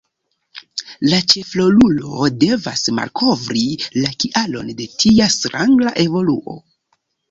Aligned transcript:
La 1.11 1.19
ĉefrolulo 1.33 2.31
devas 2.45 2.83
malkovri 3.03 3.69
la 4.01 4.17
kialon 4.27 4.77
de 4.83 4.93
tia 5.01 5.33
stranga 5.41 5.99
evoluo. 6.11 6.63